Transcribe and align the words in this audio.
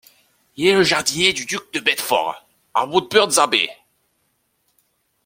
Il 0.57 0.65
est 0.65 0.73
le 0.73 0.81
jardinier 0.81 1.31
du 1.31 1.45
duc 1.45 1.71
de 1.73 1.79
Bedfors 1.79 2.47
à 2.73 2.87
Woburn 2.87 3.37
Abbey. 3.37 3.69